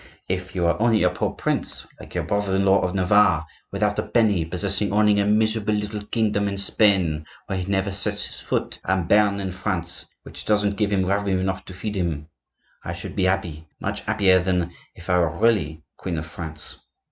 "If 0.27 0.55
you 0.55 0.63
were 0.63 0.81
only 0.81 1.03
a 1.03 1.11
poor 1.11 1.29
prince, 1.29 1.85
like 1.99 2.15
your 2.15 2.23
brother 2.23 2.55
in 2.55 2.65
law 2.65 2.79
of 2.81 2.95
Navarre, 2.95 3.45
without 3.71 3.99
a 3.99 4.01
penny, 4.01 4.43
possessing 4.45 4.91
only 4.91 5.19
a 5.19 5.27
miserable 5.27 5.75
little 5.75 6.03
kingdom 6.03 6.47
in 6.47 6.57
Spain 6.57 7.27
where 7.45 7.59
he 7.59 7.71
never 7.71 7.91
sets 7.91 8.25
his 8.25 8.39
foot, 8.39 8.79
and 8.83 9.07
Bearn 9.07 9.39
in 9.39 9.51
France 9.51 10.07
which 10.23 10.43
doesn't 10.45 10.77
give 10.77 10.91
him 10.91 11.05
revenue 11.05 11.37
enough 11.37 11.65
to 11.65 11.75
feed 11.75 11.93
him, 11.95 12.29
I 12.83 12.93
should 12.93 13.15
be 13.15 13.25
happy, 13.25 13.67
much 13.79 14.01
happier 14.01 14.39
than 14.39 14.71
if 14.95 15.07
I 15.07 15.19
were 15.19 15.37
really 15.37 15.83
Queen 15.97 16.17
of 16.17 16.25
France." 16.25 16.77